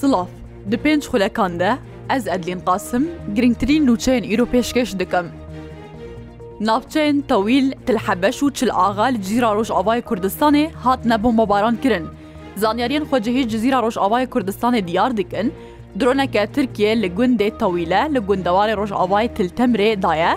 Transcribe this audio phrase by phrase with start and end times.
[0.00, 0.30] سڵاف
[0.72, 1.70] دی پێنج خولەکان دە
[2.10, 3.04] ئەز ئەدلین قاسم
[3.36, 5.26] گرنگترین نوچەین ئیرۆ پێشکەش دکەم.
[6.68, 12.04] ناوچەین تەویل تلحەبەش و چل ئاغا لە جزیرا ڕۆژئاوای کوردستانی هات نەبوو مەباران کرن.
[12.62, 15.46] زانیاریان خۆجههی جزیرا ڕۆژئاوای کوردستانی دیار دکن،
[15.98, 20.32] درۆنەکە ترکیە لە گوندێ تەویلە لە گوندەواری ڕۆژئاوای تلتەمرێ دایە،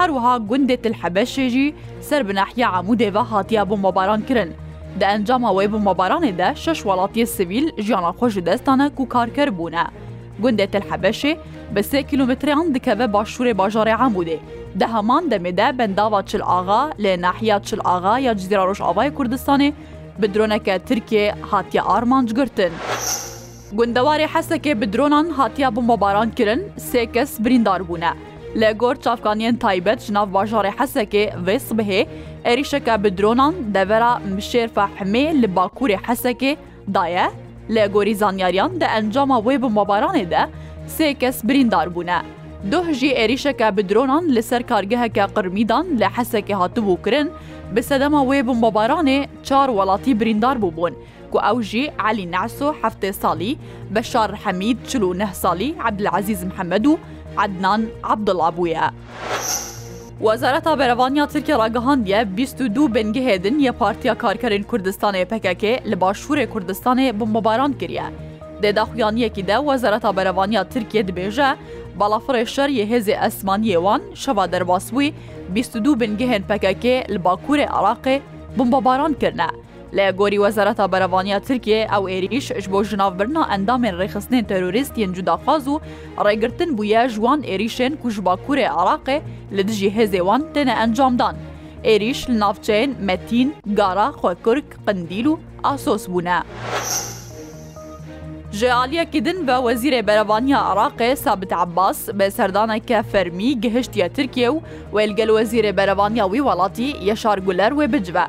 [0.00, 1.68] هەروەها گوندێ تلحەبەشێژی
[2.08, 4.50] سەر بنەحیا عمودێڤە هاتییا بۆ مەباران کرن.
[5.00, 9.84] دە ئەنجاما وی بمەبارانێدا شش وڵاتیە سویل ژیانە خۆش دەستانە و کارکەر بوونە.
[10.42, 11.32] گوندێ تەلحەبەشێ
[11.74, 14.38] بە سێ کیلومتریان دکەوە باشوورێ باژارێ عامودێ.
[14.80, 19.70] دە هەمان دەمێدا بەنداوا چل ئاغا لێ ناحیا چل ئاغا یا جزیرا ڕۆژاوای کوردستانی
[20.22, 22.72] bi droneke Tirkiye hatiye armanc girtin.
[23.78, 28.10] Gundewarê hesekê bi dronan hatiya bombabaran kirin, sê kes birîndar bûne.
[28.62, 32.00] لە گۆر چافکانیان تایبەت ژناو باژارێ حەسەکێ وێ سبهێ
[32.46, 36.52] ئەریشەکە bi درۆنان دەڤرا مشێرفە حمێ li باکوورê حەسەکێ
[36.96, 37.26] دایە
[37.74, 40.42] لە گۆری زانیاریان دە ئەنجامە wê bi مۆبارانê de
[40.96, 42.18] sê kes birîndar bûne.
[42.72, 47.28] Duh jî êrîşeke bi dronan li ser kargeheke qirmîdan li hesekê hatibû kirin,
[47.74, 50.94] bi sedema wê bi mobaranê çar welatî birîndar bûbûn.
[51.32, 53.56] Ku ew jî Elî Neso heftê salî,
[53.94, 56.94] Beşar Hemîd çilû neh salî Ebdilezîz Mehmed û
[57.42, 57.80] عدنان
[58.12, 58.82] عبدڵابووە.
[60.26, 67.72] وەزارەتا بەرەوانیا ترکیا ڕگەهاندە 22 بنگهێدن یە پارتیا کارکەرین کوردستانی پکەکێ لە باشوورێ کوردستانی بمباران
[67.80, 68.08] کردە.
[68.62, 71.50] دێداخویانیەکیدا وەزارەتا بەرەوانیا ترکیە دبێژە
[71.98, 75.14] بەڵافڕێشەر یە هێزی ئەسمانیێوان شەوا دەرباسووی
[75.54, 78.16] 22 بنگهێن پکەکێ لە باکوورێ عراقێ
[78.56, 79.48] بمباران کردە.
[79.96, 85.80] لە گۆری وەزارەتا بەرەوانیا ترکیە ئەو عێریش ش بۆ ژناوبرنا ئەندامێن ڕێخستنێن تەروریستیان جوداخواز و
[86.26, 89.18] ڕێگرتن بووە ژوان عێریشێن کوژ باکوورێ عراقێ
[89.56, 91.34] لە دژی هێزێوان تێنە ئەنجامدان.
[91.88, 93.48] عێریش لە ناوچەین مەتین،
[93.78, 96.38] گارا خۆکرک قندیل و ئاسۆس بوونە.
[98.58, 104.58] ژێعالیەکردن بە وەزیرێ بەرەوانیا عراقێ سابت عباس بە سەردانەکە فەرمی گەهشتیە ترکیە و
[104.94, 108.26] وێلگەل وەزیرێ بەرەوانیاوی وڵاتی یەشار گولەر وێ بجبە.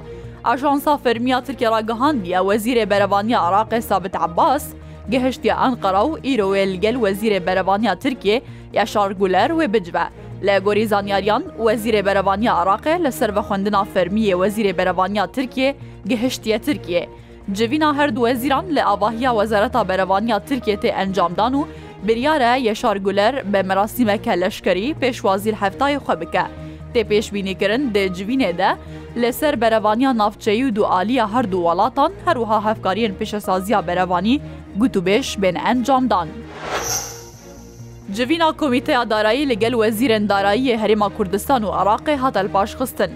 [0.50, 4.64] ئاژانسا فەرمییا ترکیە ڕگەهاندیە وەزیرێ بەرەبانیە عراقی سابت عباس
[5.12, 8.36] گەهشتیا ئەنقەرە و ئیرۆێ لەگەل وەزیرێ بەرەبانیا ترکێ
[8.78, 10.06] یا شارگولەر وێ بجبە
[10.48, 15.70] لە گۆری زانیاریان وەزیرێ بەرەبانیا عراقێ لەسەر بە خوێندنا فەرمیە وەزیرێ بەرەبانیا ترکێ
[16.10, 17.02] گەهشتیە ترکێ.
[17.58, 21.64] Civîna her du wezîran li avahiya Wezareta Berevaniya Tirkiye tê encamdan û
[22.08, 26.46] biryare Yeşar Guler bi merasîmeke leşkerî pêşwazîr heftayê xwe bike.
[26.98, 28.72] وەختێ پێشببینیکردن دەجوینێدا
[29.22, 34.36] لەسەر بەرەوانیا ناافچەی و دوعالیە هەردوو وڵاتان هەروها هەفکارین پیشەسازیا بەرەوانی
[34.80, 36.28] گوتوبێش بێن ئەنجامدان.
[38.18, 43.12] Civîna Komîteya Darayî li gel Wezîrên Darayiyê Herêma Kurdistan û Iraqê hatel paşxistin.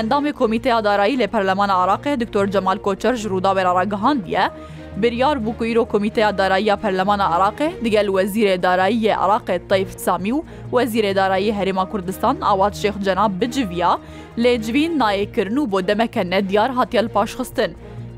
[0.00, 4.50] Endamê Komîteya Darayî lê Perlemana Iraqê Diktor Cemal Koçer ji rûda beraregihandiye,
[4.98, 10.42] بریار بوکویرۆ کمیتەیە داراییە پەرلەمانە عراقێ دیگەل وەزیرێ داراییە عراقێ تەیف سامی و
[10.76, 13.92] وەزیرێ دارایی هەرێما کوردستان ئاوات شێخ جەناب بجویا
[14.42, 17.70] لێجوین نایەکردن و بۆ دەمەکە نەدیار هاتیل پاشخستن.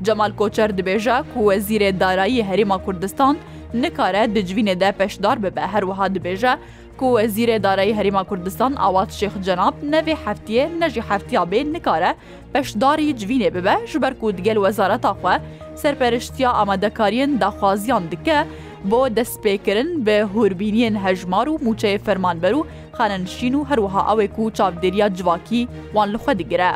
[0.05, 3.35] جەمال کۆچەر دبێژە کو وەزیرێ دارایی هەرێما کوردستان
[3.83, 6.53] نکارە دجوینێ دە پێشدار ببە هەروەها دبێژە
[6.97, 12.15] ku wezîrê Darayî Herêma Kurdistan awat Şêx Cenab nevê heftiye ne jî heftiya bê nikare
[12.53, 15.41] peşdarî civînê bibe ji ber ku digel wezareta xwe
[15.75, 18.43] serperiştiya amadekariyên daxwaziyan dike
[18.83, 22.63] bo destpêkirin bi hûrbîniyên hejmar û mûçeyê fermanber û
[22.97, 26.71] xanenşîn û herwiha ew ê ku çavdêriya civakî wan li xwe digire.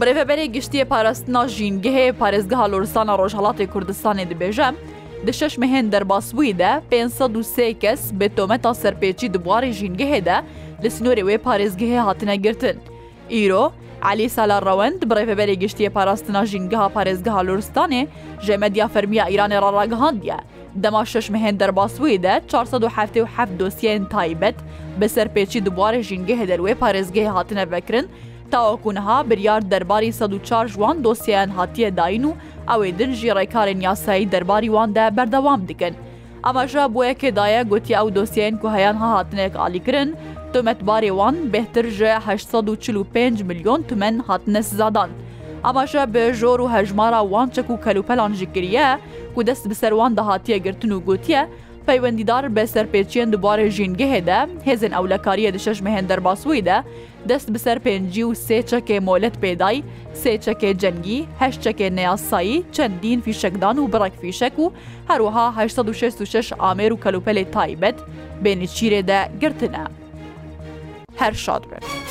[0.00, 4.74] Brevberê giştiye parastina jîngehê parêzgeha Loristana Rojhelatê Kurdistanê dibêje,
[5.26, 10.36] Di şeş mehên derbasbûyî de pênsed û sê kes bi tometa serpêçî dubwarê jîngehê de
[10.82, 12.76] li sinorê wê parêzgehê hatine girtin.
[13.30, 13.72] Îro,
[14.14, 18.06] Elî Sala Rewend bi rêveberê giştiye parastina jîngeha parêzgeha Luristanê
[18.40, 20.36] ji medya fermiya İranê ra ragihandiye.
[20.74, 23.18] Dema şeş mehên derbasbûyî de 477
[23.60, 24.54] dosyeyên taybet
[25.00, 28.08] bi serpêçî dubwarê jîngehê derwê parêzgehê hatine vekirin,
[28.50, 32.30] tawakunha biryar derbarî 1 4 jwan dosyeyen hatiye dayîn û
[32.72, 35.94] ئەوێ دنجی ڕێکارێن یاسایی دەرباری واندا بەردەوام دکن.
[36.46, 40.10] ئەمەژە بۆ یەکێدایە گوتی ئەو دۆسیێن کو هەیان هاهاتنێک ئالیکردن،
[40.52, 45.10] تۆمەتبارێ وان بهتر ژە 1945 میلیۆن تومەن هاتنە سزادان.
[45.66, 48.88] ئەماشە بێژۆر و هەژمارە وانچەک و کەلوپەلان ژکریە،
[49.36, 51.42] و دەست بەسەروان داهاتیە گرتن و گوتیە،
[51.88, 56.78] پەیوەندیدار بەسەر پێچیان دوبارە ژینگەهێدا هێزن ئەولەکاریە دشەش مهێندەر باسوویدا
[57.28, 59.78] دەست بسەر پێنجی و سێ چەکێ مۆلەت پێدای
[60.22, 64.66] سێ چەکێ جەنگی هەش چەکێ نەیاسایی چەندین فیشەکدان و بڕێک فیشک و
[65.10, 67.98] هەروەها 1966 ئامێر و کەلوپەلی تایبەت
[68.44, 69.84] بێنی چیرێدا گرتنە
[71.20, 72.01] هەر شاد بێت.